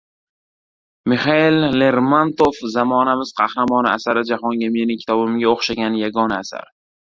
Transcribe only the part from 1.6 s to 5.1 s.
Lermontov. “Zamonamiz qahramoni” asari jahonda mening